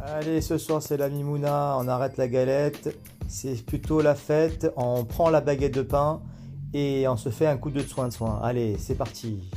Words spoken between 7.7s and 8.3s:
de soin de